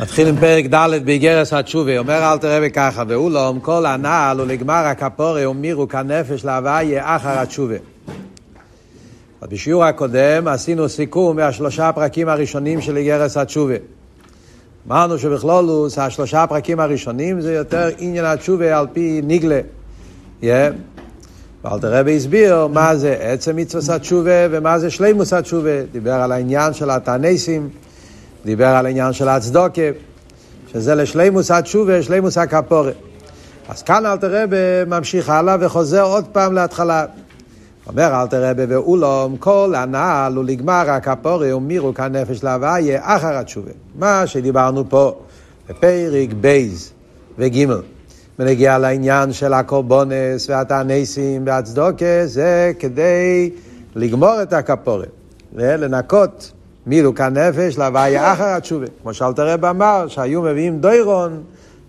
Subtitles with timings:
[0.00, 5.46] נתחיל עם פרק ד' באיגרס התשובה, אומר אל תראה בככה, ואולם כל הנעל ולגמר הכפורי
[5.46, 7.74] ומירו כנפש להוויה אחר התשובה.
[9.42, 13.74] בשיעור הקודם עשינו סיכום מהשלושה הפרקים הראשונים של איגרס התשובה.
[14.88, 19.60] אמרנו שבכלולוס השלושה הפרקים הראשונים זה יותר עניין התשובה על פי ניגלה.
[20.42, 20.46] Yeah.
[21.64, 25.82] ואל תראה והסביר מה זה עצם מצווה התשובה ומה זה שלימוס התשובה.
[25.92, 27.68] דיבר על העניין של התענסים.
[28.44, 29.82] דיבר על העניין של הצדוקה,
[30.72, 32.92] שזה לשלימוס התשובה, שלימוס הכפורה.
[33.68, 37.06] אז כאן אלתר רבה ממשיך הלאה וחוזר עוד פעם להתחלה.
[37.86, 43.70] אומר אלתר רבה ואולם כל הנעל ולגמר הכפורה ומירו כנפש להוויה אחר התשובה.
[43.98, 45.12] מה שדיברנו פה
[45.68, 46.92] בפרק בייז
[47.38, 47.80] וגימל.
[48.38, 53.50] ונגיע לעניין של הקורבונס והתענסים והצדוקה, זה כדי
[53.94, 55.06] לגמור את הכפורה,
[55.54, 56.52] לנקות
[56.86, 58.86] מילוק הנפש להוויה אחר התשובה.
[59.02, 61.42] כמו שאלתר רב אמר, שהיו מביאים דוירון,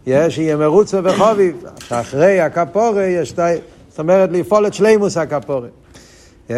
[0.07, 3.33] יש יהיה מרוצה וחוביב, שאחרי הכפורה יש,
[3.89, 5.67] זאת אומרת, לפעול את שלימוס הכפורה.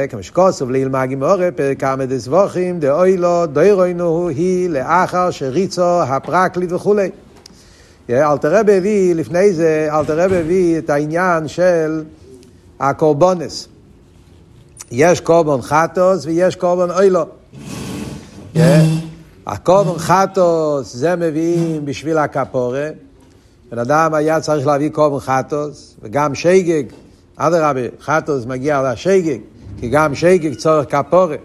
[0.09, 7.09] כמו שכוסוב לילמה גימורה, פרק כמה דסבוכים, דאוי לו, דוירוינו היא לאחר שריצו הפרקליט וכולי.
[8.09, 12.03] אלתר רב הביא, לפני זה, אלתר רב הביא את העניין של
[12.79, 13.67] הקורבונס.
[14.91, 17.25] יש קורבן חטוס ויש קורבן אוילו.
[19.47, 22.89] הקורבן חטוס זה מביאים בשביל הכפורה.
[23.71, 26.83] בן אדם היה צריך להביא קורבן חטוס, וגם שייגג,
[27.35, 29.39] אדרבה, חטוס מגיע לשייגג,
[29.79, 31.35] כי גם שייגג צורך כפורה.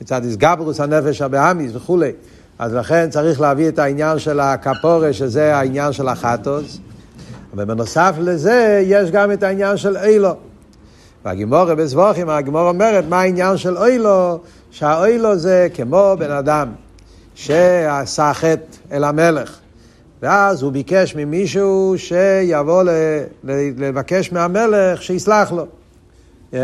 [0.00, 2.10] מצד איסגברוס הנפש הבאמיס וכולי.
[2.58, 6.78] אז לכן צריך להביא את העניין של הכפורה, שזה העניין של החטוס.
[7.54, 10.34] ובנוסף לזה, יש גם את העניין של אילו.
[11.24, 14.38] והגימורה בסבוכים, הגימורה אומרת, מה העניין של אילו?
[14.70, 16.68] שהאילו זה כמו בן אדם
[17.34, 19.58] שעשה חטא אל המלך.
[20.22, 22.82] ואז הוא ביקש ממישהו שיבוא
[23.44, 25.66] לבקש מהמלך שיסלח לו.
[26.52, 26.56] Yeah.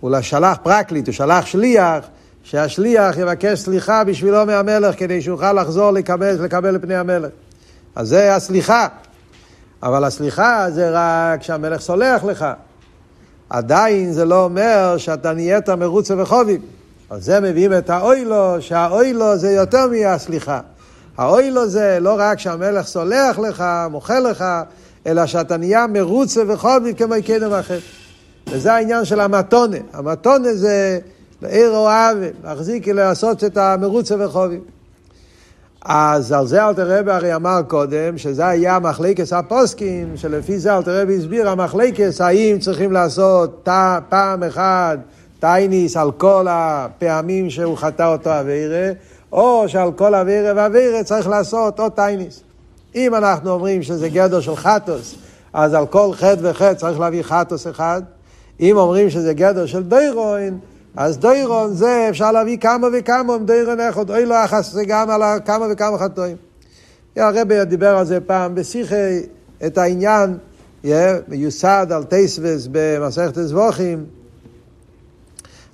[0.00, 2.04] הוא שלח פרקליט, הוא שלח שליח,
[2.42, 7.30] שהשליח יבקש סליחה בשבילו מהמלך כדי שיוכל לחזור לקבל, לקבל לפני המלך.
[7.94, 8.88] אז זה הסליחה.
[9.82, 12.46] אבל הסליחה זה רק כשהמלך סולח לך.
[13.50, 16.60] עדיין זה לא אומר שאתה נהיית מרוצה וחובים.
[17.10, 20.60] על זה מביאים את האוילו, שהאוילו זה יותר מהסליחה.
[21.18, 24.44] האוילו זה לא רק שהמלך סולח לך, מוחל לך,
[25.06, 27.78] אלא שאתה נהיה מרוצה וחובי כמו קדם אחר.
[28.50, 29.76] וזה העניין של המתונה.
[29.92, 30.98] המתונה זה
[31.42, 34.58] לעיר אוהב, להחזיק לעשות את המרוצה וחובי.
[35.84, 41.00] אז על זה אלתר רבי הרי אמר קודם, שזה היה מחלקס הפוסקים, שלפי זה אלתר
[41.00, 43.68] רבי הסביר, המחלקס, האם צריכים לעשות
[44.08, 44.98] פעם אחת
[45.46, 48.90] טייניס על כל הפעמים שהוא חטא אותו אבירה,
[49.32, 52.40] או שעל כל אבירה ואבירה צריך לעשות עוד טייניס.
[52.94, 55.14] אם אנחנו אומרים שזה גדר של חטוס,
[55.52, 58.02] אז על כל חטא וחטא צריך להביא חטוס אחד.
[58.60, 60.58] אם אומרים שזה גדר של דוירון,
[60.96, 65.22] אז דוירון זה אפשר להביא כמה וכמה דוירון אחד, אוי לא אחס זה גם על
[65.44, 66.36] כמה וכמה חטאים.
[67.16, 69.20] הרבי דיבר על זה פעם בשיחי,
[69.66, 70.38] את העניין,
[71.28, 74.15] מיוסד על טייסבס במסכת זבוכים,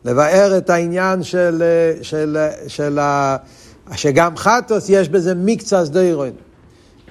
[0.04, 1.62] לבאר את העניין של,
[2.02, 2.98] של, של, של
[3.96, 6.30] שגם חטוס יש בזה מקצה סדוירון.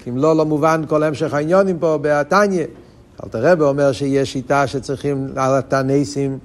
[0.04, 2.66] כי אם לא, לא מובן כל המשך העניונים פה בתניא.
[3.24, 6.38] אלתר רבי אומר שיש שיטה שצריכים על התנסים,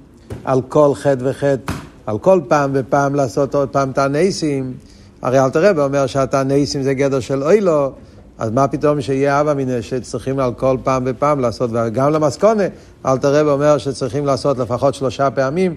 [0.45, 1.73] על כל חטא וחטא,
[2.05, 4.73] על כל פעם ופעם לעשות עוד פעם תנסים.
[5.21, 7.91] הרי אלתר רבי אומר שהתנסים זה גדר של אוילו,
[8.37, 12.63] אז מה פתאום שיהיה אבא מיניה שצריכים על כל פעם ופעם לעשות, וגם למסקונה,
[13.05, 15.75] אלתר רבי אומר שצריכים לעשות לפחות שלושה פעמים.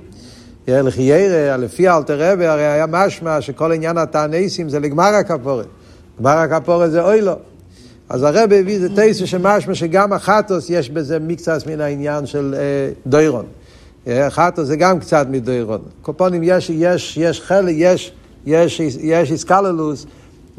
[0.69, 5.67] לכי ירא, לפי אלתר רבי, הרי היה משמע שכל עניין התענסים זה לגמר הכפורת.
[6.21, 7.35] גמר הכפורת זה אוי לו.
[8.09, 12.93] אז הרבי הביא איזה תייסו שמשמע שגם החטוס יש בזה מקצת מן העניין של אה,
[13.07, 13.45] דוירון.
[14.07, 15.81] אה, חטוס זה גם קצת מדוירון.
[16.03, 18.13] קופונים יש, יש, יש חלק, יש,
[18.47, 20.07] יש, יש איסקללוס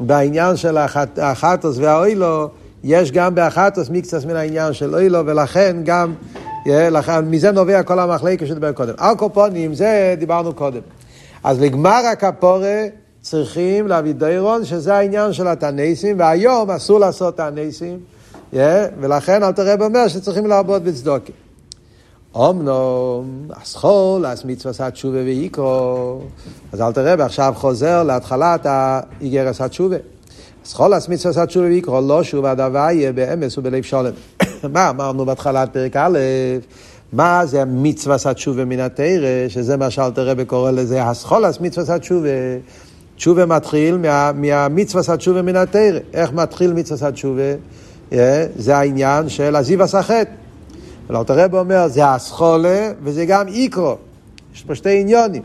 [0.00, 2.48] בעניין של החט, החטוס והאוילו,
[2.84, 6.14] יש גם באחטוס מקצת מן העניין של אוילו, ולכן גם
[7.24, 8.94] מזה נובע כל המחלקה שדיבר קודם.
[8.98, 10.80] על קופונים, זה דיברנו קודם.
[11.44, 12.86] אז לגמר הכפורה
[13.20, 17.98] צריכים להביא דיירון, שזה העניין של התנסים, והיום אסור לעשות תנסים,
[19.00, 21.32] ולכן אל תראה אומר שצריכים לעבוד בצדוקה.
[22.36, 26.20] אמנום, הסחול, אז מצווה תשובה ויקרו.
[26.72, 29.96] אז אל תראה, עכשיו חוזר להתחלת האיגרס התשובה.
[30.64, 34.12] סחול אז מצווה תשובה ויקרו, לא שוב הדבר יהיה באמס ובלב שולם.
[34.68, 36.18] מה אמרנו בהתחלת פרק א',
[37.12, 42.28] מה זה המצווה התשובה מן התרא, שזה מה שאלתר רבי קורא לזה הסחולס מצווה התשובה.
[43.16, 45.98] תשובה מתחיל מה, מהמצווה התשובה מן התרא.
[46.14, 47.52] איך מתחיל מצווה התשובה?
[48.56, 50.28] זה העניין של עזיב הסחט.
[51.10, 53.96] אלתר רב אומר, זה הסחולה וזה גם איקרו.
[54.54, 55.42] יש פה שתי עניונים.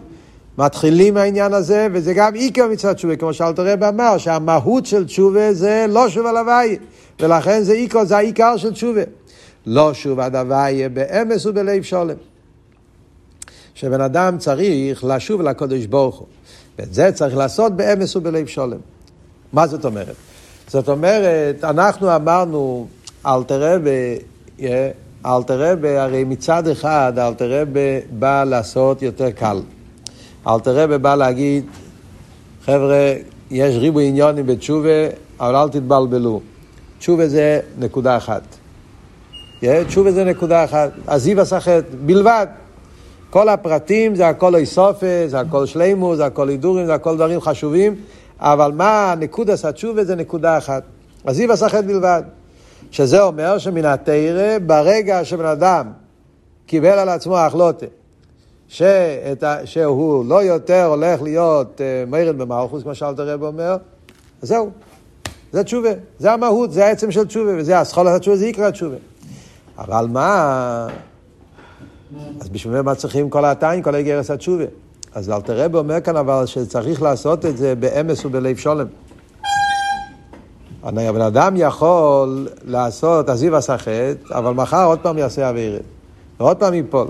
[0.58, 5.54] מתחילים מהעניין הזה, וזה גם איקר מצוות תשובה, כמו שאלתר רב אמר, שהמהות של תשובה
[5.54, 6.78] זה לא שוב על הוואי,
[7.20, 9.02] ולכן זה איקר, זה העיקר של תשובה.
[9.66, 12.16] לא שוב עד הוואי באמס ובלב שולם.
[13.76, 16.28] שבן אדם צריך לשוב לקודש ברוך הוא.
[16.80, 18.78] ואת זה צריך לעשות באמס ובלב שולם.
[19.54, 20.16] מה זאת אומרת?
[20.68, 22.88] זאת אומרת, אנחנו אמרנו,
[23.26, 24.20] אלתר רבי,
[25.26, 29.60] אלתר רבי, הרי מצד אחד אלתר רבי בא לעשות יותר קל.
[30.48, 31.66] אלתר רבי בא להגיד,
[32.66, 33.14] חבר'ה,
[33.52, 34.90] יש ריבוי עניונים בתשובה,
[35.40, 36.42] אבל אל תתבלבלו.
[37.00, 38.42] תשובה זה נקודה אחת.
[39.88, 40.92] תשובה זה נקודה אחת.
[41.08, 42.48] עזיב הסחט בלבד.
[43.30, 47.96] כל הפרטים זה הכל איסופה, זה הכל שלימו, זה הכל הידורים, זה הכל דברים חשובים,
[48.40, 50.84] אבל מה נקודס התשובה זה נקודה אחת.
[51.26, 52.24] עזיב הסחט בלבד.
[52.92, 55.88] שזה אומר שמן התרא, ברגע שבן אדם
[56.66, 57.86] קיבל על עצמו החלוטה,
[58.68, 63.78] שאת, שהוא לא יותר הולך להיות uh, מרד במלכוס, כמו שאלת הרב אומר,
[64.42, 64.70] אז זהו,
[65.52, 68.96] זה תשובה, זה המהות, זה העצם של תשובה, וזה הסחולת התשובה, זה יקרא תשובה.
[69.78, 70.88] אבל מה,
[72.42, 74.64] אז בשביל מה צריכים כל העתיים, כל הגרס התשובה?
[75.14, 78.88] אז אלתר רב אומר כאן אבל שצריך לעשות את זה באמס ובלב שולם.
[80.84, 85.82] הבן אדם יכול לעשות עזיב הסחט, אבל מחר עוד פעם יעשה אווירת,
[86.40, 87.08] ועוד פעם ייפול.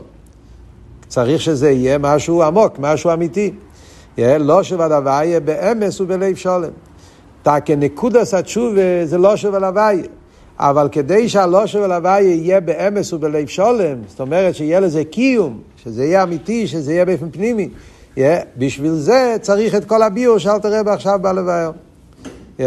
[1.07, 3.51] צריך שזה יהיה משהו עמוק, משהו אמיתי.
[4.17, 4.61] לא
[5.23, 6.69] יהיה באמס ובלב שולם.
[7.65, 10.01] כנקודס התשובה זה לא שוב הלוואי.
[10.59, 16.05] אבל כדי שהלא שוב הלוואי יהיה באמס ובלב שולם, זאת אומרת שיהיה לזה קיום, שזה
[16.05, 17.69] יהיה אמיתי, שזה יהיה באופן פנימי,
[18.15, 18.19] yeah,
[18.57, 20.83] בשביל זה צריך את כל הביור שאל תראה
[21.31, 21.71] לבאר.
[22.57, 22.61] Yeah,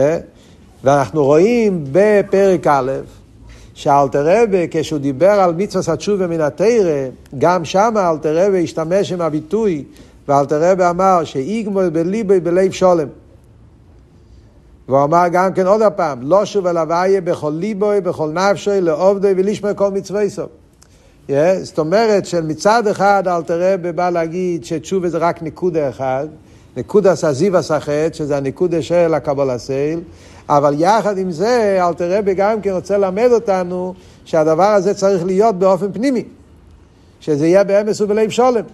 [0.85, 2.91] ואנחנו רואים בפרק א',
[3.81, 9.21] שאלתר רבה, כשהוא דיבר על מצווה התשובה מן התרא, גם שם אלתר רבה השתמש עם
[9.21, 9.85] הביטוי,
[10.29, 13.09] ואלתר רבה אמר שאיגמול בליבי בלב שולם.
[14.89, 19.35] והוא אמר גם כן עוד הפעם, לא שוב אל הוויה בכל ליבוי, בכל נפשוי, לעובדוי
[19.37, 20.49] ולשמר כל מצווה סוף.
[21.29, 26.27] Yeah, זאת אומרת שמצד אחד אלתר רבה בא להגיד שתשובה זה רק נקודה אחד,
[26.77, 30.01] נקודה סזיב הסחט, שזה הנקודה של הקבול הסייל,
[30.51, 33.95] אבל יחד עם זה, אלתר רבי גם כן רוצה ללמד אותנו
[34.25, 36.25] שהדבר הזה צריך להיות באופן פנימי,
[37.21, 38.65] שזה יהיה באמס ובלב שולם.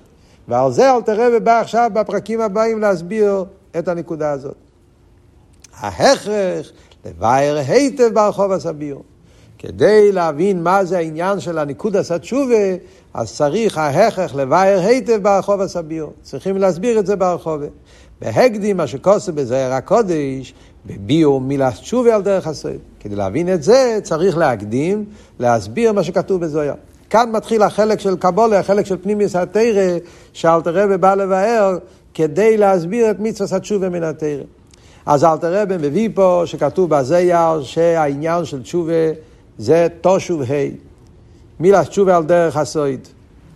[0.49, 3.45] ועל זה אלתר רבי בא עכשיו בפרקים הבאים להסביר
[3.79, 4.55] את הנקודה הזאת.
[5.77, 6.73] ההכרח
[7.07, 8.99] לבייר היטב ברחוב הסביר.
[9.59, 12.77] כדי להבין מה זה העניין של הניקוד הסתשובה,
[13.15, 16.09] אז צריך ההכרח לבייר היטב ברחוב הסביר.
[16.23, 17.63] צריכים להסביר את זה ברחוב.
[18.21, 20.55] בהקדים, מה שכוסף בזעיר הקודש,
[20.87, 22.77] בביאו מילה תשובה על דרך הסוד.
[23.01, 25.05] כדי להבין את זה, צריך להקדים,
[25.39, 26.75] להסביר מה שכתוב בזויה.
[27.11, 29.99] כאן מתחיל החלק של קבולה, החלק של פנימיוס התרא,
[30.33, 31.79] שאלתר רבי בא לבאר
[32.15, 34.43] כדי להסביר את מצווה התשובה מן התרא.
[35.07, 38.93] אז אלתר רבי מביא פה שכתוב בזייר שהעניין של תשובה
[39.59, 40.87] זה תושוב ה'.
[41.61, 43.01] מילה תשובה על דרך הסוד.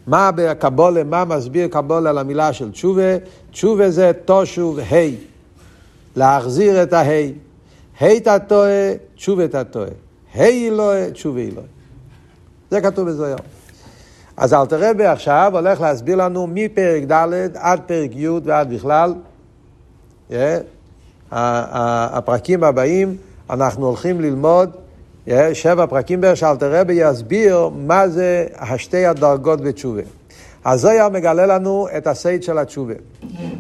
[0.07, 3.17] מה בקבולה, מה מסביר קבולה על המילה של תשובה?
[3.51, 5.30] תשובה זה תושוב ה'.
[6.17, 7.33] להחזיר את ההי.
[8.01, 8.39] ה'
[9.15, 9.89] תשובה אתה טועה.
[10.35, 11.67] ה' אלוהי, תשובה אלוהי.
[12.71, 13.37] זה כתוב בזוהר.
[14.37, 19.15] אז אלתר רבי עכשיו הולך להסביר לנו מפרק ד' עד פרק י' ועד בכלל.
[20.31, 20.35] Yeah.
[21.33, 23.17] הפרקים הבאים,
[23.51, 24.71] אנחנו הולכים ללמוד
[25.27, 30.03] yeah, שבע פרקים בערך רבי יסביר מה זה השתי הדרגות בתשובה.
[30.65, 32.95] הזויר מגלה לנו את הסייד של התשובה.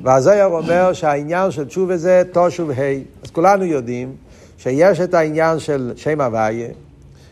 [0.03, 2.75] והזויר אומר שהעניין של תשובה זה תושוב ה'.
[3.23, 4.13] אז כולנו יודעים
[4.59, 6.69] שיש את העניין של שם הוויה,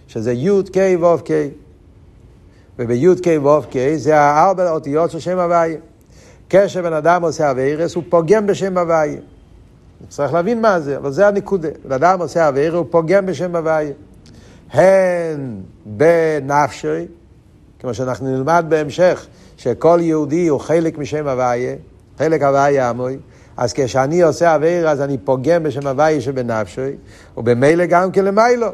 [0.08, 1.30] שזה י' ק' ו' ק'.
[2.78, 5.76] ובי' ק' ו' ק' זה הארבע אותיות של שם הוויה.
[6.50, 9.20] כשבן אדם עושה אביירס, הוא פוגם בשם הוויה.
[10.08, 11.68] צריך להבין מה זה, אבל זה הנקודה.
[11.84, 13.92] בן אדם עושה אביירס, הוא פוגם בשם הוויה.
[14.72, 17.06] הן בנפשי,
[17.78, 19.26] כמו שאנחנו נלמד בהמשך,
[19.58, 21.74] שכל יהודי הוא חלק משם הוויה,
[22.18, 23.18] חלק הוויה עמוי,
[23.56, 26.90] אז כשאני עושה אוויר אז אני פוגם בשם הוויה שבנפשי,
[27.36, 28.68] ובמילא גם כלמיילו.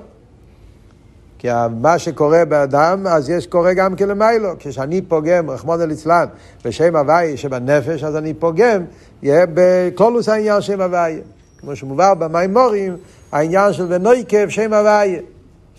[1.38, 1.48] כי
[1.80, 4.48] מה שקורה באדם, אז יש קורה גם כלמיילו.
[4.58, 6.26] כשאני פוגם, רחמון ליצלן,
[6.64, 8.84] בשם הוויה שבנפש, אז אני פוגם,
[9.22, 11.20] יהיה בקלולוס העניין שם הוויה.
[11.58, 12.96] כמו שמובא במימורים,
[13.32, 15.20] העניין של ונויקב שם הוויה.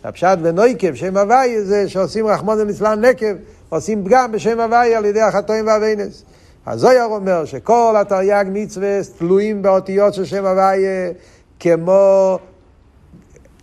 [0.03, 3.35] הפשט ונויקב שם הוויה זה שעושים רחמון ליצלן נקב.
[3.75, 6.24] עושים פגם בשם הוויה על ידי החטאים והאבינס.
[6.67, 11.12] הזויר אומר שכל התרי"ג מצווה תלויים באותיות של שם הוויה
[11.60, 12.38] כמו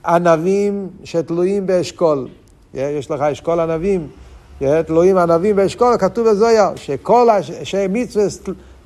[0.06, 2.28] ענבים שתלויים באשכול.
[2.74, 4.08] יש לך אשכול ענבים,
[4.86, 8.24] תלויים ענבים באשכול, כתוב בזויר שכל השם מצווה,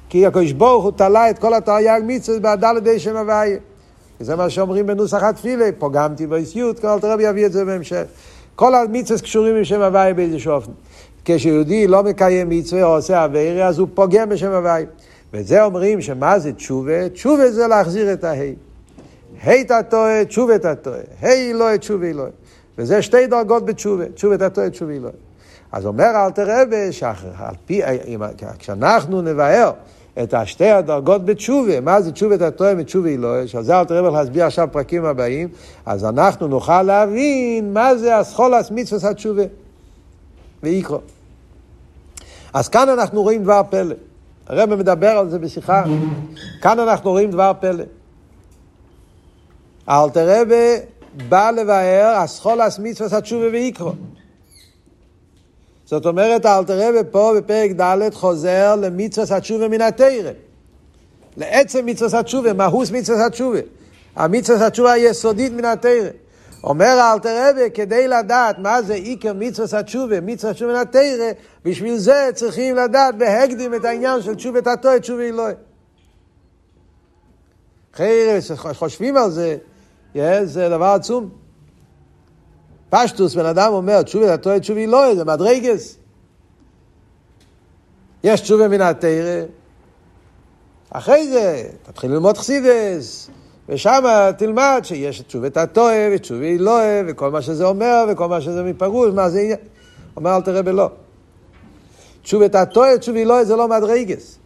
[0.09, 3.59] כי הקדוש ברוך הוא תלה את כל התרי"ג מצווה בהדה לידי שם הוויה.
[4.21, 8.03] זה מה שאומרים בנוסח התפילה, פוגמתי באיסיות, כל הרבי יביא את זה בהמשך.
[8.55, 10.71] כל המצווה קשורים עם שם הוויה באיזשהו אופן.
[11.27, 14.85] כשיהודי לא מקיים מצווה או עושה אווירה, אז הוא פוגם בשם הוואי.
[15.33, 17.09] וזה אומרים שמה זה תשובה?
[17.09, 18.55] תשובה זה להחזיר את ההי.
[19.43, 20.99] ה' אתה טועה, תשובה אתה טועה.
[21.23, 22.31] ה' אלוהי, תשובה אלוהי.
[22.79, 25.15] וזה שתי דרגות בתשובה, תשובה אתה טועה, תשובה אלוהי.
[25.73, 26.89] אז אומר אלתר רבי,
[28.59, 29.71] כשאנחנו נבהר
[30.23, 34.17] את השתי הדרגות בתשובה, מה זה תשובה אתה טועה מתשובה אלוהי, שעל זה אלתר רבי
[34.17, 35.49] להסביר עכשיו פרקים הבאים,
[35.87, 39.43] אז אנחנו נוכל להבין מה זה אסכולס מצווה התשובה.
[40.63, 40.99] ויקרו.
[42.57, 43.95] אז כאן אנחנו רואים דבר פלא.
[44.47, 45.85] הרב מדבר על זה בשיחה.
[46.63, 47.85] כאן אנחנו רואים דבר פלא.
[49.89, 50.77] אלתר רבי
[51.29, 53.93] בא לבאר אסכולס מצווה התשובה ויקרו.
[55.85, 60.31] זאת אומרת, אלתר רבי פה בפרק ד' חוזר למצווה התשובה מן התרא.
[61.37, 63.61] לעצם מצווה התשובה, מהוס מצווה התשובה.
[64.17, 66.09] המצווה התשובה היסודית מן התרא.
[66.67, 71.33] אומר אלתר רבי, כדי לדעת מה זה עיקר מצווה התשובה, מצווה התשובה מן התרא,
[71.65, 75.55] בשביל זה צריכים לדעת בהקדים את העניין של תשובת התועה, תשובה אלוהי.
[77.95, 79.57] אחרי שחושבים על זה,
[80.45, 81.29] זה דבר עצום.
[82.91, 85.97] פשטוס, בן אדם אומר, תשובת התועה, תשובה אלוהי, זה מדרגס.
[88.25, 89.43] יש תשובה מן התרא,
[90.91, 93.31] אחרי זה תתחיל ללמוד חסידס,
[93.69, 94.05] ושם
[94.39, 99.31] תלמד שיש תשובת התועה ותשובי אלוהה וכל מה שזה אומר וכל מה שזה מפירוש, מה
[99.31, 99.59] זה עניין.
[100.17, 100.91] אומר אל תראה בלא.
[102.23, 104.39] תשובת התועה ותשובי אלוהה זה לא מדרגס.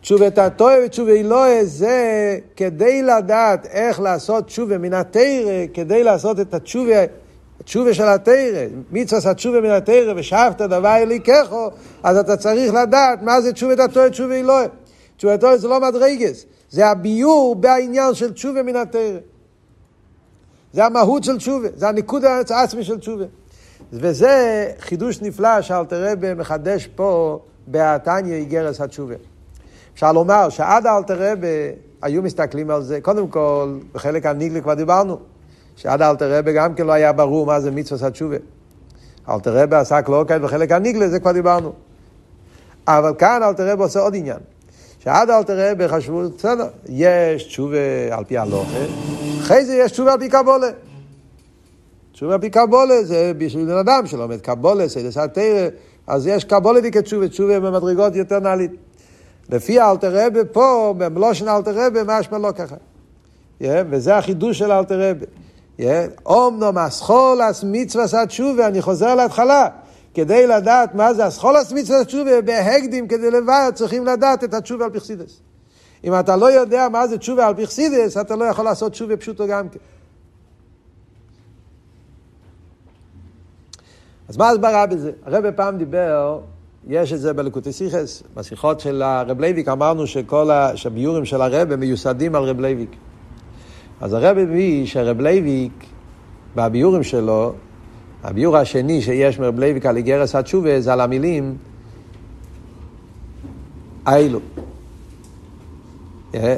[0.00, 6.54] תשובת התועה ותשובי אלוהה זה כדי לדעת איך לעשות תשובה מן התרא, כדי לעשות את
[6.54, 7.04] התשובה,
[7.60, 11.70] התשובה של התרא, מצווה התשובה מן התרא ושאבת דבר אליקחו,
[12.02, 14.66] אז אתה צריך לדעת מה זה תשובת התועה ותשובי אלוהה.
[15.16, 16.46] תשובת התועה זה לא מדרגס.
[16.70, 19.18] זה הביור בעניין של תשובה מן התרא.
[20.72, 23.24] זה המהות של תשובה, זה הניקוד העצמי של תשובה.
[23.92, 29.14] וזה חידוש נפלא שאלתר רבי מחדש פה בהתניא איגרס התשובה.
[29.94, 35.18] אפשר לומר שעד אלתר רבי היו מסתכלים על זה, קודם כל, בחלק הניגלה כבר דיברנו,
[35.76, 38.36] שעד אלתר רבי גם כן לא היה ברור מה זה מצווה התשובה.
[39.28, 41.72] אלתר רבי עסק לא כאן בחלק הניגלה, זה כבר דיברנו.
[42.86, 44.38] אבל כאן אלתר רבי עושה עוד עניין.
[45.06, 47.76] שעד אל תראה בחשבו, בסדר, יש תשובה
[48.10, 48.78] על פי הלוכה,
[49.40, 50.68] אחרי זה יש תשובה על פי קבולה.
[52.12, 55.68] תשובה על פי קבולה זה בשביל בן אדם שלומד קבולה, סיידס התרא,
[56.06, 58.70] אז יש קבולה וכתשובה, תשובה במדרגות יותר נעלית.
[59.48, 62.76] לפי אלתר רבי פה, במלושן אלתר רבי, משמע לא ככה.
[63.62, 65.26] Yeah, וזה החידוש של אלתר רבי.
[66.26, 69.68] אומנום אסכול אס מצווה התשובה, אני חוזר להתחלה.
[70.16, 74.90] כדי לדעת מה זה אסכולס מצווה תשובה בהקדים כדי לבד צריכים לדעת את התשובה על
[74.90, 75.40] פרסידס.
[76.04, 79.16] אם אתה לא יודע מה זה תשובה על פי סוד, אתה לא יכול לעשות תשובה
[79.16, 79.78] פשוטו גם כן.
[84.28, 85.12] אז מה הסברה בזה?
[85.24, 86.40] הרב פעם דיבר,
[86.88, 92.34] יש את זה בלקוטי שיחות, בשיחות של הרב לייביק אמרנו שכל הביאורים של הרב מיוסדים
[92.34, 92.90] על רב לייביק.
[94.00, 95.84] אז הרב הביא שהרב לייביק,
[96.54, 97.54] בביאורים שלו,
[98.26, 101.56] הביאור השני שיש מרב לייביק על אגרת התשובה זה על המילים
[104.06, 104.40] האלו.
[106.34, 106.56] אה,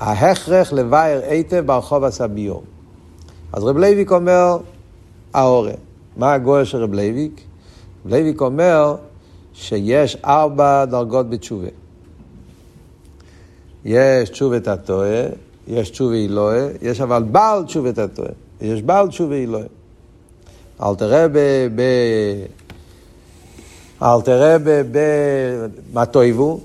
[0.00, 2.62] ההכרח לבאר היטב ברחבות הביאור.
[3.52, 4.58] אז רב לייביק אומר,
[5.34, 5.72] האורה.
[6.16, 7.40] מה הגויר של רב לייביק?
[8.04, 8.96] רב לייביק אומר
[9.52, 11.68] שיש ארבע דרגות בתשובה.
[13.84, 15.22] יש תשובה תתאה,
[15.68, 19.66] יש תשובה עילאה, יש אבל בעל תשובה תתאה, יש בעל תשובה עילאה.
[20.82, 21.82] אלטער רבי ב...
[24.02, 24.82] אלטער רבי
[25.92, 26.60] במה טובו,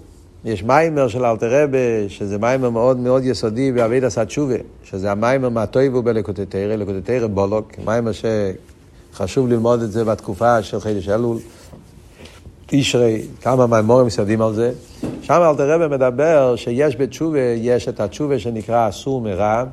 [0.45, 5.67] יש מאמר של אלטער רבי, שזה מאמר מאוד מאוד יסודי בעבודת התשובה, שזה המאמר מה
[5.67, 8.11] טובו בלקוטי תורה, לקוטי תורה בלק, מאמר
[9.13, 11.37] שחשוב ללמוד את זה בתקופה של חודש אלול.
[12.71, 14.71] יש הרי כמה מאמרים מיוסדים על זה.
[15.21, 19.63] שם אלטער רבי מדבר שיש בתשובה, יש את התשובה שנקרא סור מרע,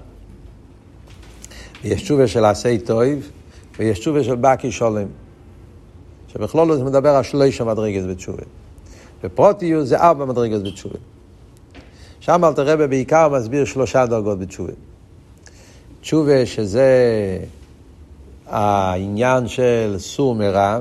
[1.85, 3.31] ויש תשובה של עשה טוב,
[3.79, 5.07] ויש תשובה של בקי שולם,
[6.29, 8.43] שבכלול זה מדבר על שלושה מדרגת בתשובה.
[9.25, 10.99] בפרוטיוס זה ארבע מדרגת בתשובה.
[12.21, 14.73] שם אלתר רבי בעיקר מסביר שלושה דרגות בתשובה.
[16.01, 16.89] תשובה שזה
[18.47, 20.81] העניין של סור מרע,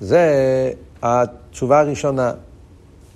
[0.00, 2.32] זה התשובה הראשונה.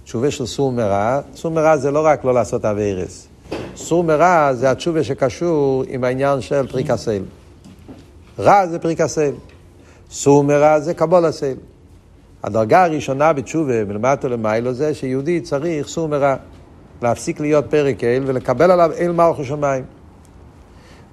[0.05, 3.29] תשובה של סור מרע, סור מרע זה לא רק לא לעשות אביירס.
[3.77, 7.23] סור מרע זה התשובה שקשור עם העניין של פריקסל.
[8.39, 9.33] רע זה פריקסל.
[10.11, 11.55] סור מרע זה קבול הסל.
[12.43, 16.37] הדרגה הראשונה בתשובה, מלמטה למיילו, זה שיהודי צריך סור מרע.
[17.03, 19.85] להפסיק להיות פרק אל ולקבל עליו אל מלכו שמיים.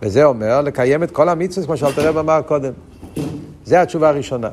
[0.02, 2.74] וזה אומר לקיים את כל המצווה, כמו שאלתרב אמר קודם.
[3.66, 4.50] זה התשובה הראשונה.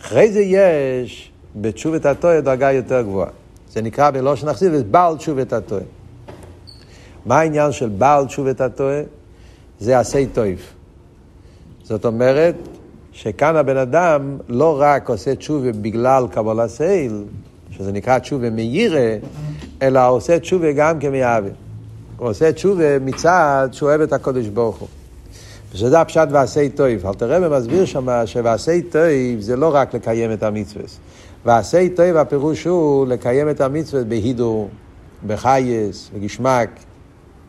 [0.00, 3.30] אחרי זה יש בתשובת התועה דרגה יותר גבוהה.
[3.72, 5.82] זה נקרא בלושן אכסידס בעל תשובת התועה.
[7.26, 9.02] מה העניין של בעל תשובה תתאה?
[9.78, 10.79] זה עשה טוב.
[11.90, 12.54] זאת אומרת,
[13.12, 17.24] שכאן הבן אדם לא רק עושה תשובה בגלל קבלת עול,
[17.70, 19.16] שזה נקרא תשובה מיראה,
[19.82, 21.50] אלא עושה תשובה גם כן מאהבה.
[22.16, 24.88] הוא עושה תשובה מצד שהוא אוהב את הקודש ברוך הוא.
[25.72, 27.06] ושזה הפשט ועשה טוב.
[27.06, 30.84] אלטער רבי מסביר שם שועשה טוב זה לא רק לקיים את המצווה.
[31.44, 34.68] ועשה טוב הפירוש הוא לקיים את המצווה בהידור,
[35.26, 36.70] בחייס, בגשמק,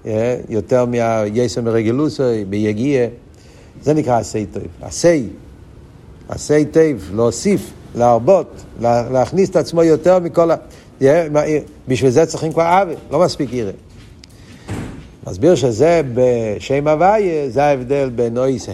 [0.05, 3.07] אה, יותר מהייסם ברגלוסוי, ביגיע.
[3.81, 4.67] זה נקרא עשי טויב.
[4.81, 5.27] עשי,
[6.29, 10.55] עשי טויב, להוסיף, להרבות, להכניס את עצמו יותר מכל ה...
[11.87, 13.71] בשביל זה צריכים כבר עוול, לא מספיק ירא.
[15.27, 18.73] מסביר שזה בשם הוויה, זה ההבדל בין אויס ה',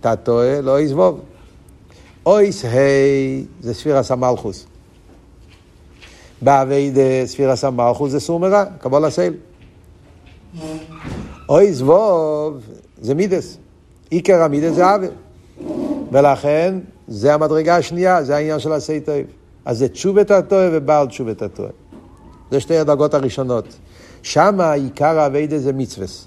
[0.00, 1.20] תתוה, לא אויס ווב.
[2.26, 2.68] אויס ה'
[3.60, 4.66] זה ספירת המלכות.
[6.42, 9.34] בעבודה ספירת המלכות זה סור מרע, קבלת עול.
[11.48, 12.60] אות וו
[13.00, 13.58] זה מידות.
[14.14, 15.08] עיקר המידות זה אהבה.
[16.12, 16.78] ולכן
[17.08, 19.14] זה המדרגה השנייה, זה העניין של עשה טוב.
[19.64, 21.70] אז זה תשובה תתאה ובעל תשובה תתאה.
[22.50, 23.64] זה שתי הדרגות הראשונות.
[24.22, 26.26] שם עיקר העבודה זה מצוות.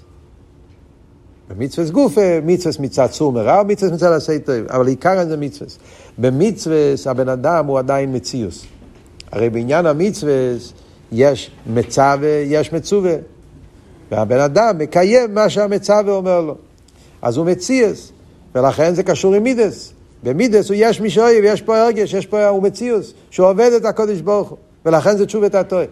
[1.48, 5.78] במצוות גופא, מצוות מצד סור מרע, מצוות מצד עשה טוב, אבל עיקר זה מצוות.
[6.18, 8.66] במצווס הבן אדם הוא עדיין מציוס.
[9.32, 10.72] הרי בעניין המצווס
[11.12, 13.14] יש מצווה, יש מצווה.
[14.10, 16.67] והבן אדם מקיים מה שהמצווה אומר לו.
[17.22, 18.12] אז הוא מציוס,
[18.54, 19.92] ולכן זה קשור עם מידס.
[20.22, 23.84] במידס הוא יש מי שאוהב, יש פה הרגש, יש פה, הוא מציוס, שהוא עובד את
[23.84, 25.84] הקודש ברוך הוא, ולכן זה תשובת הטועה.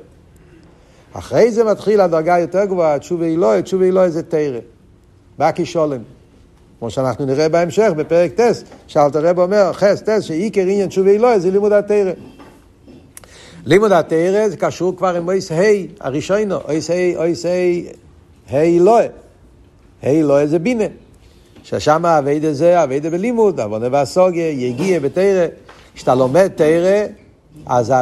[1.12, 4.59] אחרי זה מתחיל הדרגה יותר גבוהה, תשובה אלוהי, תשובה אלוהי זה תרא.
[5.39, 5.99] בקי שולם.
[6.79, 11.41] כמו שאנחנו נראה בהמשך, בפרק טס, שאלת הרב אומר, חס טס, שעיקר עניין תשובה אלוהי
[11.41, 12.12] זה לימוד התרא.
[13.65, 15.62] לימוד התרא זה קשור כבר עם אויס ה'
[16.01, 17.49] הראשונו, אויס ה', אויס ה',
[18.51, 19.07] ה' אלוהי.
[20.03, 20.85] ה' אלוהי זה בינה.
[21.67, 25.47] ששם אביידה זה אביידה בלימוד, עבודה והסוגיה, יגיע בתרא.
[25.95, 27.07] כשאתה לומד תרא,
[27.67, 27.93] אז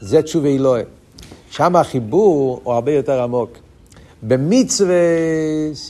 [0.00, 0.82] זה תשובה אלוהי.
[1.50, 3.50] שם החיבור הוא הרבה יותר עמוק.
[4.22, 4.94] במצווה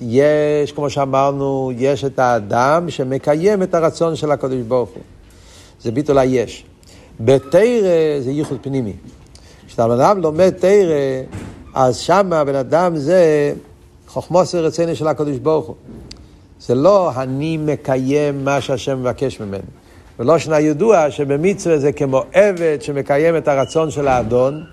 [0.01, 5.03] יש, כמו שאמרנו, יש את האדם שמקיים את הרצון של הקדוש ברוך הוא.
[5.83, 6.65] זה ביטול היש.
[7.21, 8.93] בתרא זה ייחוד פנימי.
[9.67, 11.23] כשאתה אדם לומד תרא,
[11.75, 13.53] אז שם הבן אדם זה
[14.09, 15.77] חוכמוס רציני של הקדוש ברוך הוא.
[16.61, 19.63] זה לא אני מקיים מה שהשם מבקש ממני.
[20.19, 24.65] ולא שנה ידוע שבמצווה זה כמו עבד שמקיים את הרצון של האדון,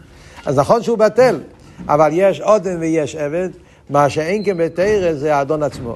[0.45, 1.39] אז נכון שהוא בטל,
[1.87, 3.49] אבל יש עודן ויש עבד,
[3.89, 4.57] מה שאין כן
[5.13, 5.95] זה האדון עצמו.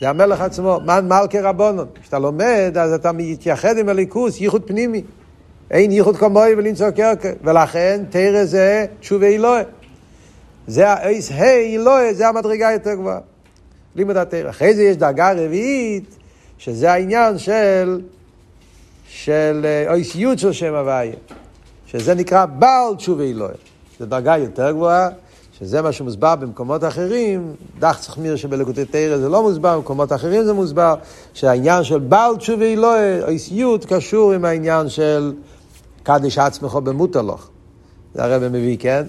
[0.00, 1.86] זה המלך עצמו, מן מלכי רבונון.
[2.02, 5.02] כשאתה לומד, אז אתה מתייחד עם הליכוס, ייחוד פנימי.
[5.70, 7.28] אין ייחוד כמוהי ולמצוא קרקע.
[7.44, 9.64] ולכן תרא זה תשובי אלוהי.
[10.66, 13.18] זה האיס ה' אלוהי, זה המדרגה יותר גבוהה.
[13.96, 14.50] לימוד התרא.
[14.50, 16.16] אחרי זה יש דרגה רביעית,
[16.58, 18.00] שזה העניין של,
[19.08, 21.12] של אויסיות של שם הוויה.
[21.86, 23.54] שזה נקרא בעל תשובי אלוהי.
[24.00, 25.08] זו דרגה יותר גבוהה,
[25.58, 30.52] שזה מה שמוסבר במקומות אחרים, דח צחמיר שבלקוטי תרא זה לא מוסבר, במקומות אחרים זה
[30.52, 30.94] מוסבר,
[31.34, 35.32] שהעניין של בעל תשובי אלוהי, איסיות, קשור עם העניין של
[36.02, 37.48] קדיש עצמך במוטלוך.
[38.14, 39.06] זה הרב מביא, כן?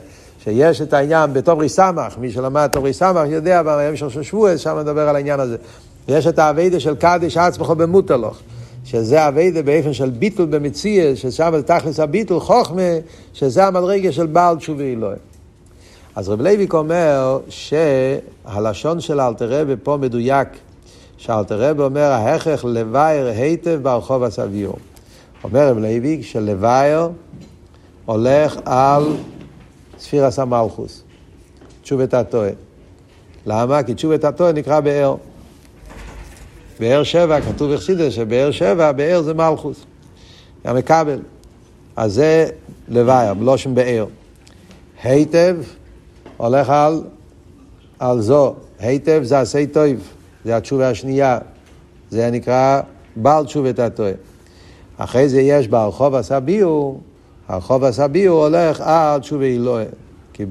[0.47, 5.09] שיש את העניין בתומרי סמך, מי שלמד תומרי סמך יודע, בימים של שבועס, שם מדבר
[5.09, 5.57] על העניין הזה.
[6.07, 8.39] יש את העבודה של קדש עצמך במותר לך.
[8.85, 12.81] שזה עבודה באופן של ביטול במציאות, ששם תכלית הביטול, חוכמה,
[13.33, 15.19] שזה המדרגה של בעל תשובה עילאה.
[16.15, 20.47] אז רב לייביק אומר שהלשון של אלטער רבי פה מדויק,
[21.17, 24.77] שאלטער רבי אומר ההכרח לבאר היטב ברחבות הביאור.
[25.43, 27.09] אומר רב לייביק שלבאר
[28.05, 29.03] הולך על
[29.99, 31.03] ספירת המלכות,
[31.81, 32.49] תשובת התועה.
[33.45, 33.83] למה?
[33.83, 35.15] כי תשובת התועה נקרא באר.
[36.79, 39.85] באר שבע, כתוב אכסידס שבאר שבע, באר זה מלכוס.
[40.63, 41.19] המקבל.
[41.95, 42.49] אז זה
[42.87, 44.05] לוויה, בלושן באר.
[45.03, 45.55] היטב
[46.37, 47.01] הולך על,
[47.99, 48.55] על זו.
[48.79, 49.85] היטב זה עשי טוב,
[50.45, 51.39] זה התשובה השנייה.
[52.09, 52.81] זה נקרא
[53.15, 54.11] בעל תשובת הטועה.
[54.97, 56.99] אחרי זה יש ברחוב עשה ביור,
[57.47, 59.85] הרחוב הסביור הולך על תשובי אלוהי.
[60.33, 60.45] כי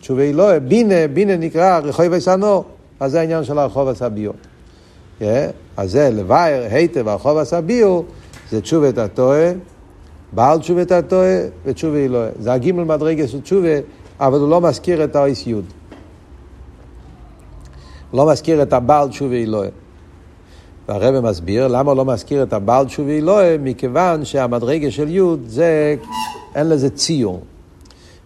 [0.00, 2.64] תשובי אלוהי, בינה, בינה נקרא רחוב וסנור,
[3.00, 4.34] אז זה העניין של הרחוב הסביור.
[5.20, 5.24] Yeah,
[5.76, 8.04] אז זה לבייר, היטב, הרחוב הסביור,
[8.50, 9.52] זה תשובת הטועה,
[10.32, 12.30] בעל תשובת הטועה ותשובי אלוהי.
[12.38, 13.78] זה הגימל מדרגה של תשובה,
[14.20, 15.64] אבל הוא לא מזכיר את האיס יוד.
[18.14, 19.70] לא מזכיר את הבעל תשובי אלוהי.
[20.90, 25.96] והרבא מסביר למה לא מזכיר את הבעל תשובי אלוהי, מכיוון שהמדרגה של יוד זה,
[26.54, 27.40] אין לזה ציור.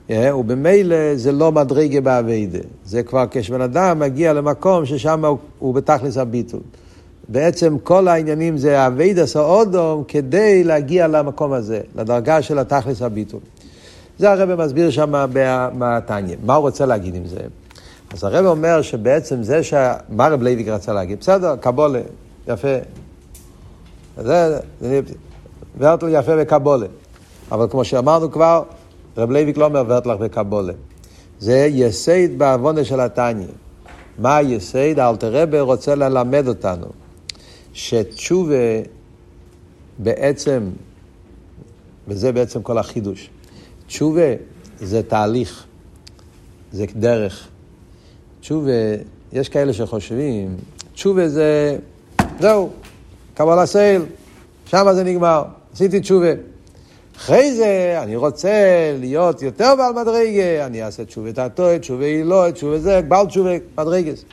[0.09, 2.59] Yeah, ובמילא זה לא מדרגה בעבודה.
[2.85, 6.61] זה כבר כשבן אדם מגיע למקום ששם הוא, הוא בתכלית הביטול.
[7.29, 13.40] בעצם כל העניינים זה עבודת האדם כדי להגיע למקום הזה, לדרגה של התכלית הביטול.
[14.18, 15.27] זה הרב מסביר שם
[15.74, 16.37] מהתניא.
[16.44, 17.40] מה הוא רוצה להגיד עם זה?
[18.12, 19.74] אז הרב אומר שבעצם זה ש...
[20.09, 21.20] מה רב לייביק רצה להגיד?
[21.20, 22.00] בסדר, קבלה,
[22.48, 22.76] יפה.
[24.16, 25.00] זה, זה
[25.79, 26.87] ווארטל יפה בקבלה.
[27.52, 28.62] אבל כמו שאמרנו כבר,
[29.16, 30.72] רב לייביק לא אומר ווערטלעך בקבלה.
[31.38, 33.46] זה יסוד בהבנה של התניא.
[34.18, 34.98] מה היסוד?
[34.98, 36.87] אלטער רבי רוצה ללמד אותנו.
[37.72, 38.54] שתשובה
[39.98, 40.70] בעצם,
[42.09, 43.30] וזה בעצם כל החידוש,
[43.87, 44.35] תשובה
[44.80, 45.64] זה תהליך,
[46.72, 47.48] זה דרך.
[48.40, 48.70] תשובה,
[49.33, 50.57] יש כאלה שחושבים,
[50.94, 51.78] תשובה זה,
[52.40, 52.70] זהו,
[53.35, 54.03] קבלה סייל,
[54.66, 56.33] שם זה נגמר, עשיתי תשובה.
[57.16, 58.51] אחרי זה אני רוצה
[59.01, 64.25] להיות יותר בעל מדרגה, אני אעשה תשובה תתו, תשובה אילו, תשובה זה, בעל תשובה מדרגס.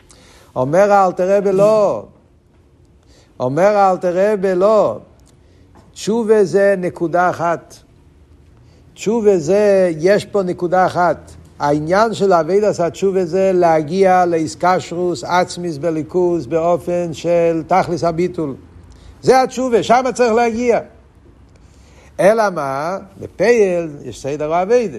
[0.55, 2.05] אומר האלתר רבי לא,
[3.39, 4.99] אומר האלתר רבי לא,
[5.93, 7.75] תשובה זה נקודה אחת.
[8.93, 11.31] תשובה זה, יש פה נקודה אחת.
[11.61, 18.55] העניין של אבידס התשובה זה להגיע לאיסקשרוס עצמיס בליכוס באופן של תכלס הביטול.
[19.21, 20.79] זה התשובה, שם צריך להגיע.
[22.19, 22.97] אלא מה?
[23.21, 24.97] בפייל יש סדר אבידה.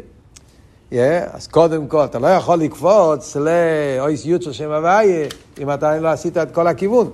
[0.91, 0.95] Yeah,
[1.33, 5.29] אז קודם כל, אתה לא יכול לקפוץ לאויס יוצר שם הוויה
[5.61, 7.11] אם אתה לא עשית את כל הכיוון.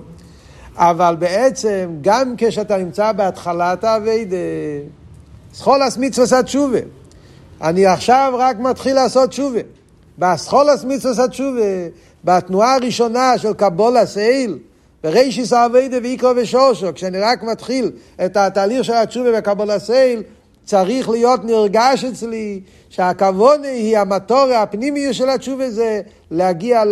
[0.75, 4.37] אבל בעצם, גם כשאתה נמצא בהתחלת האביידה,
[5.53, 6.98] סחולס מצווה תשובה.
[7.61, 9.59] אני עכשיו רק מתחיל לעשות תשובה.
[10.17, 11.87] בסחולס מצווה תשובה,
[12.23, 14.57] בתנועה הראשונה של קבולה סייל,
[15.03, 17.91] ברישיס האביידה ואיקרו ושושו, כשאני רק מתחיל
[18.25, 20.23] את התהליך של התשובה בקבולה סייל,
[20.65, 26.85] צריך להיות נרגש אצלי שהכוונה היא המטור הפנימי של התשובה זה להגיע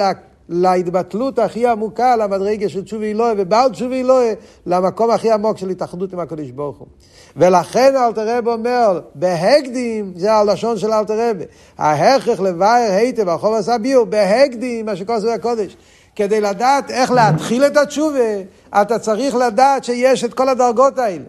[0.50, 6.14] להתבטלות הכי עמוקה למדרגה של תשובי אלוהי ובעל תשובי אלוהי למקום הכי עמוק של התאחדות
[6.14, 6.88] עם הקדוש ברוך הוא.
[7.36, 11.38] ולכן אלתר רב אומר, בהקדים, זה הלשון של אלתר רב,
[11.78, 15.78] ההכרח לבאר היטב, הרחוב עשה ביור, בהקדים, מה שכוסף הקודש.
[16.16, 18.42] כדי לדעת איך להתחיל את התשובה,
[18.82, 21.24] אתה צריך לדעת שיש את כל הדרגות האלה.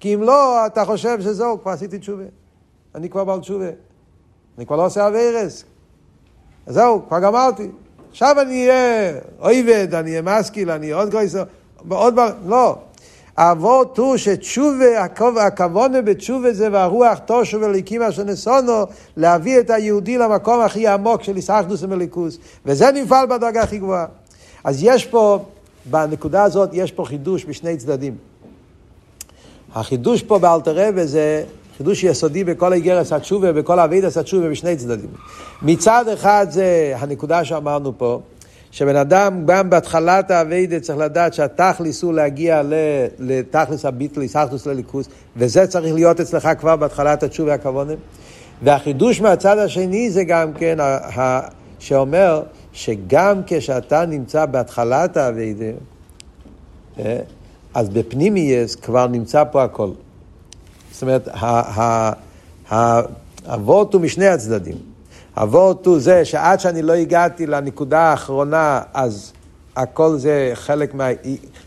[0.00, 2.24] כי אם לא, אתה חושב שזהו, כבר עשיתי תשובה.
[2.94, 3.68] אני כבר בעל תשובה.
[4.58, 5.64] אני כבר לא עושה אביירס.
[6.66, 7.68] זהו, כבר גמרתי.
[8.16, 11.44] עכשיו אני אהיה אויבד, אני אהיה משכיל, אני אהיה עוד גויסר,
[11.88, 12.32] עוד בר...
[12.46, 12.78] לא.
[13.36, 15.04] אבות הוא שתשובה,
[15.46, 18.84] הכוונה בתשובה זה והרוח תושו וליקים אשר נסונו,
[19.16, 22.38] להביא את היהודי למקום הכי עמוק של ישחדוס ומליכוס.
[22.66, 24.06] וזה נפעל בדרגה הכי גבוהה.
[24.64, 25.44] אז יש פה,
[25.84, 28.16] בנקודה הזאת, יש פה חידוש בשני צדדים.
[29.74, 31.44] החידוש פה באלתר רבי זה
[31.78, 35.10] חידוש יסודי בכל איגרס התשובה, בכל אבידס התשובה בשני צדדים.
[35.62, 38.20] מצד אחד זה הנקודה שאמרנו פה,
[38.70, 42.62] שבן אדם גם בהתחלת האביידה צריך לדעת שהתכליס הוא להגיע
[43.18, 47.98] לתכליס הביטל, סחטוס לליכוס, וזה צריך להיות אצלך כבר בהתחלת התשובה הכוונים.
[48.62, 50.78] והחידוש מהצד השני זה גם כן,
[51.78, 55.64] שאומר שגם כשאתה נמצא בהתחלת האביידה,
[56.98, 57.18] אה,
[57.74, 59.90] אז בפנימייס כבר נמצא פה הכל.
[60.96, 61.28] זאת אומרת,
[63.46, 64.76] האבות הוא משני הצדדים.
[65.36, 69.32] אבות הוא זה שעד שאני לא הגעתי לנקודה האחרונה, אז
[69.76, 71.08] הכל זה חלק מה...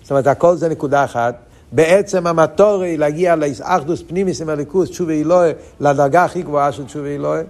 [0.02, 1.36] זאת אומרת, הכל זה נקודה אחת.
[1.72, 7.08] בעצם המטור היא להגיע לאחדוס פנימיס עם הליכוס, תשובה אלוהי, לדרגה הכי גבוהה של תשובה
[7.08, 7.44] אלוהי.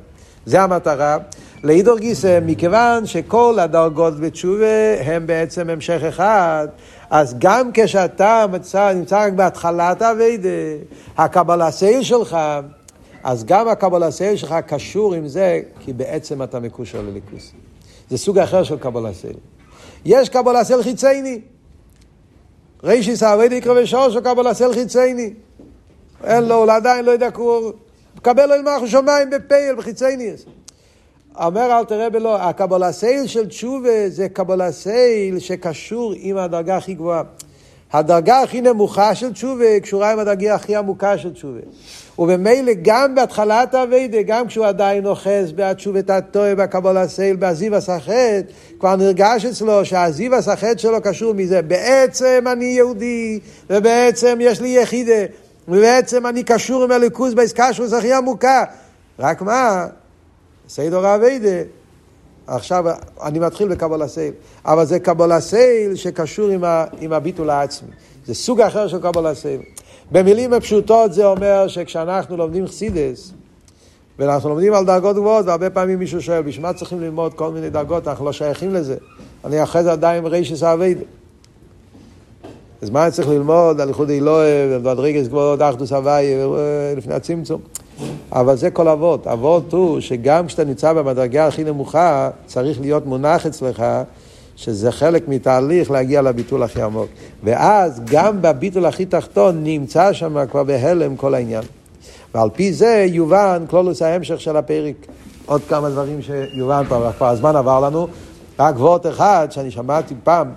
[0.45, 1.17] זה המטרה.
[1.63, 6.67] לאידור גיסא, מכיוון שכל הדרגות בתשובה הם בעצם המשך אחד,
[7.09, 10.49] אז גם כשאתה מצא, נמצא רק בהתחלת אביידה,
[11.17, 12.37] הקבלה סייל שלך,
[13.23, 17.51] אז גם הקבלה סייל שלך קשור עם זה, כי בעצם אתה מקושר לליכוס.
[18.09, 19.37] זה סוג אחר של קבלה סייל.
[20.05, 21.41] יש קבלה סייל חיצייני.
[22.83, 25.33] רישיס אביידה יקרא ושורש הוא קבלה סייל חיצייני.
[26.23, 27.71] אין לו, עדיין לא יודע, הוא
[28.17, 30.31] מקבל לו מלכו שמיים בפייל, בחיצייני.
[31.35, 36.93] אומר אל תראה בלא, הקבלה סייל של תשובה זה קבלה סייל שקשור עם הדרגה הכי
[36.93, 37.23] גבוהה.
[37.93, 41.59] הדרגה הכי נמוכה של תשובה קשורה עם הדרגה הכי עמוקה של תשובה.
[42.19, 48.45] וממילא גם בהתחלת אביידה, גם כשהוא עדיין אוחז בתשובת הטועה, בקבול הסייל, בעזיב הסחט,
[48.79, 51.61] כבר נרגש אצלו שהעזיב הסחט שלו קשור מזה.
[51.61, 53.39] בעצם אני יהודי,
[53.69, 55.23] ובעצם יש לי יחידה,
[55.67, 58.63] ובעצם אני קשור עם הליכוז בעסקה שהוא הכי עמוקה.
[59.19, 59.85] רק מה?
[60.69, 61.61] סיידור אביידה.
[62.47, 62.85] עכשיו
[63.23, 64.33] אני מתחיל בקבול הסייל,
[64.65, 67.89] אבל זה קבול הסייל שקשור עם, ה, עם הביטול העצמי.
[68.25, 69.61] זה סוג אחר של קבול הסייל.
[70.11, 73.31] במילים הפשוטות זה אומר שכשאנחנו לומדים חסידס,
[74.19, 77.69] ואנחנו לומדים על דרגות גבוהות, והרבה פעמים מישהו שואל, בשביל מה צריכים ללמוד כל מיני
[77.69, 78.95] דרגות, אנחנו לא שייכים לזה.
[79.45, 81.05] אני אחרי זה עדיין רישס אביידה.
[82.81, 86.25] אז מה אני צריך ללמוד על איחוד אלוהי, ומדרגס גבוהות, אחדוס הוואי,
[86.97, 87.61] לפני הצמצום?
[88.31, 89.27] אבל זה כל אבות.
[89.27, 93.83] אבות הוא שגם כשאתה נמצא במדרגה הכי נמוכה, צריך להיות מונח אצלך
[94.55, 97.07] שזה חלק מתהליך להגיע לביטול הכי עמוק.
[97.43, 101.63] ואז גם בביטול הכי תחתון נמצא שם כבר בהלם כל העניין.
[102.35, 104.95] ועל פי זה יובן כלולוס ההמשך של הפרק.
[105.45, 108.07] עוד כמה דברים שיובן פה, כבר הזמן עבר לנו.
[108.59, 110.47] רק וורט אחד שאני שמעתי פעם,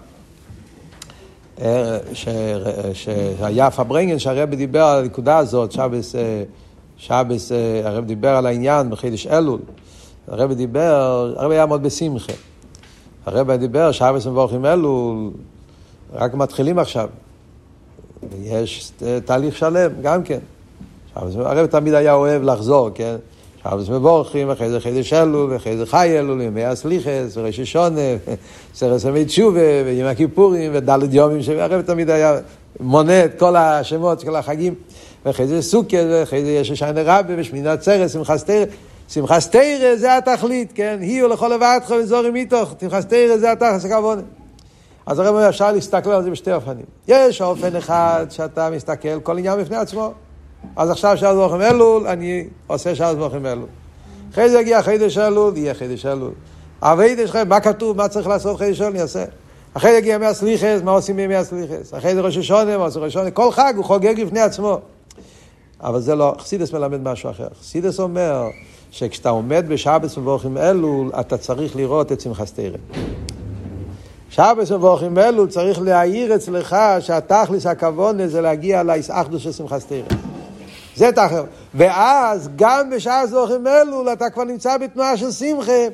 [1.61, 1.99] אה,
[2.93, 6.43] שהיה פברנגן שהרבי דיבר על הנקודה הזאת, שבס, אה,
[7.03, 9.61] שבס, אה, הרבי דיבר על העניין בחידש אלול.
[10.29, 12.33] הרבי דיבר, הרבי היה מאוד בשמחה.
[13.27, 15.31] הרב דיבר, שבס מבורכים אלו,
[16.13, 17.09] רק מתחילים עכשיו.
[18.43, 18.93] יש
[19.25, 20.39] תהליך שלם, גם כן.
[21.15, 23.17] שבס, הרב תמיד היה אוהב לחזור, כן?
[23.63, 28.01] שבס מבורכים, אחרי זה חידש אלו, ואחרי זה חי אלו, ימי הסליחס, וראש השונה,
[28.75, 32.39] סרס עמי תשובה, וימי הכיפורים, ודלת יומים, שהרב תמיד היה
[32.81, 34.75] מונה את כל השמות של החגים,
[35.27, 38.69] ואחרי זה סוכר, ואחרי זה יש שיינה רבה, ושמינת סרס, שמחת תרס.
[39.09, 40.99] שמחס תרא זה התכלית, כן?
[41.01, 44.23] היא ולכל לבדך וזורים איתוך, שמחס תרא זה התכלית, כבוד.
[45.07, 46.85] אז הרב אומר, אפשר להסתכל על זה בשתי אופנים.
[47.09, 50.13] יש אופן אחד שאתה מסתכל, כל עניין בפני עצמו.
[50.77, 53.67] אז עכשיו שער זבוכים אלול, אני עושה שער זבוכים אלול.
[54.33, 56.33] אחרי זה יגיע חידש אלול, יהיה חידש אלול.
[56.83, 59.25] אביידש חייב, מה כתוב, מה צריך לעשות חידש אלול, אני אעשה.
[59.75, 61.95] אחרי זה יגיע ימי הסליחס, מה עושים בימי הסליחס?
[61.95, 63.31] אחרי זה ראש השונה, מה עושים ראש השונה?
[63.31, 64.81] כל חג הוא חוגג לפני עצמו.
[65.83, 67.49] אבל זה לא, חסידס מלמד משהו אחר.
[67.61, 68.49] חסידס אומר,
[68.91, 73.03] שכשאתה עומד בשבס וברוכים אלול, אתה צריך לראות את שמחת תרם.
[74.31, 80.19] שבס וברוכים אלול צריך להעיר אצלך שהתכלס הכוונה זה להגיע לאיסאחדוס של שמחת תרם.
[80.97, 81.45] זה תכלס.
[81.75, 85.87] ואז גם בשבס וברוכים אלול אתה כבר נמצא בתנועה של שמחה.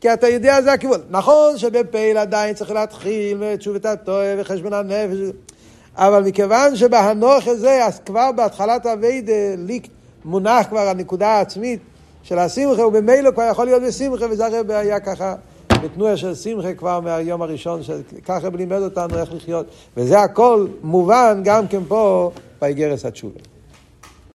[0.00, 1.00] כי אתה יודע זה הכיוון.
[1.10, 5.18] נכון שבפעיל עדיין צריך להתחיל ותשובת הטועה וחשבון הנפש,
[5.96, 9.32] אבל מכיוון שבהנוח הזה, אז כבר בהתחלת הווידה
[10.24, 11.80] מונח כבר הנקודה העצמית
[12.22, 15.34] של השמחה, ובמילא כבר יכול להיות בשמחה, וזה הרי היה ככה
[15.68, 19.66] בתנועה של שמחה כבר מהיום הראשון, שככה לימד אותנו איך לחיות.
[19.96, 23.51] וזה הכל מובן גם כן פה באיגרס התשובה.